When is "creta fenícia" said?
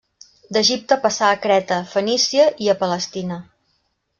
1.43-2.49